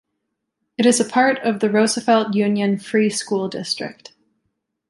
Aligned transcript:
It 0.79 0.87
is 0.87 0.99
a 0.99 1.05
part 1.05 1.37
of 1.41 1.59
the 1.59 1.69
Roosevelt 1.69 2.33
Union 2.33 2.79
Free 2.79 3.11
School 3.11 3.47
District. 3.47 4.11